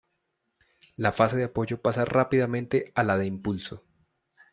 La 0.97 1.11
fase 1.11 1.37
de 1.37 1.43
apoyo 1.43 1.79
pasa 1.83 2.05
rápidamente 2.05 2.91
a 2.95 3.03
la 3.03 3.17
de 3.17 3.27
impulso. 3.27 3.83